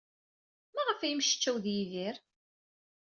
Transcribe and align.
Maɣef 0.75 0.99
ay 1.01 1.09
yemmecčaw 1.11 1.55
ed 1.57 1.65
Yidir? 1.73 2.15